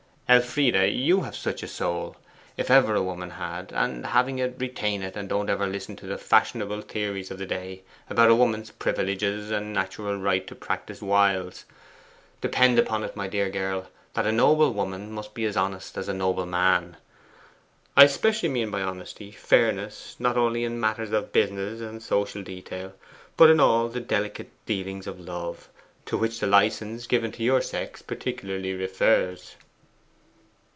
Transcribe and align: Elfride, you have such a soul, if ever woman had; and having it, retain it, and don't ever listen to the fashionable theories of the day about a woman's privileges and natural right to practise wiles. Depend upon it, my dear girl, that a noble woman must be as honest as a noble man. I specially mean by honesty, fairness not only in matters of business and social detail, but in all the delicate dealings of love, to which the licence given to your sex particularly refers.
Elfride, 0.33 0.93
you 0.93 1.23
have 1.23 1.35
such 1.35 1.61
a 1.61 1.67
soul, 1.67 2.15
if 2.55 2.71
ever 2.71 3.03
woman 3.03 3.31
had; 3.31 3.73
and 3.73 4.05
having 4.05 4.39
it, 4.39 4.55
retain 4.59 5.03
it, 5.03 5.17
and 5.17 5.27
don't 5.27 5.49
ever 5.49 5.67
listen 5.67 5.97
to 5.97 6.05
the 6.07 6.17
fashionable 6.17 6.79
theories 6.79 7.31
of 7.31 7.37
the 7.37 7.45
day 7.45 7.81
about 8.09 8.29
a 8.29 8.33
woman's 8.35 8.71
privileges 8.71 9.51
and 9.51 9.73
natural 9.73 10.17
right 10.17 10.47
to 10.47 10.55
practise 10.55 11.01
wiles. 11.01 11.65
Depend 12.39 12.79
upon 12.79 13.03
it, 13.03 13.13
my 13.13 13.27
dear 13.27 13.49
girl, 13.49 13.89
that 14.13 14.25
a 14.25 14.31
noble 14.31 14.71
woman 14.71 15.11
must 15.11 15.33
be 15.33 15.43
as 15.43 15.57
honest 15.57 15.97
as 15.97 16.07
a 16.07 16.13
noble 16.13 16.45
man. 16.45 16.95
I 17.97 18.05
specially 18.07 18.47
mean 18.47 18.71
by 18.71 18.83
honesty, 18.83 19.31
fairness 19.31 20.15
not 20.17 20.37
only 20.37 20.63
in 20.63 20.79
matters 20.79 21.11
of 21.11 21.33
business 21.33 21.81
and 21.81 22.01
social 22.01 22.41
detail, 22.41 22.93
but 23.35 23.49
in 23.49 23.59
all 23.59 23.89
the 23.89 23.99
delicate 23.99 24.51
dealings 24.65 25.07
of 25.07 25.19
love, 25.19 25.67
to 26.05 26.15
which 26.17 26.39
the 26.39 26.47
licence 26.47 27.05
given 27.05 27.33
to 27.33 27.43
your 27.43 27.61
sex 27.61 28.01
particularly 28.01 28.73
refers. 28.73 29.55